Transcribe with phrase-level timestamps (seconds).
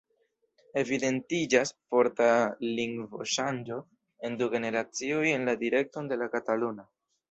[0.81, 2.31] Evidentiĝas forta
[2.81, 3.81] lingvoŝanĝo
[4.27, 6.93] en du generacioj en la direkton de la kataluna.